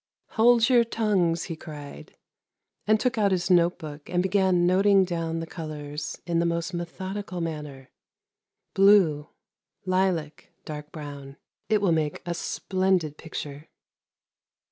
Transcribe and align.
'Hold 0.37 0.67
your 0.67 0.83
tongues,' 0.83 1.43
he 1.43 1.55
cried, 1.55 2.17
and 2.87 2.99
took 2.99 3.19
out 3.19 3.31
his 3.31 3.51
note 3.51 3.77
book 3.77 4.09
and 4.09 4.23
began 4.23 4.65
noting 4.65 5.05
down 5.05 5.41
the 5.41 5.45
colours 5.45 6.19
in 6.25 6.39
the 6.39 6.45
most 6.47 6.73
methodical 6.73 7.39
manner,' 7.39 7.91
Blue, 8.73 9.29
lilac, 9.85 10.49
dark 10.65 10.91
brown. 10.91 11.37
It 11.69 11.83
will 11.83 11.91
make 11.91 12.23
a 12.25 12.33
splendid 12.33 13.19
picture.' 13.19 13.69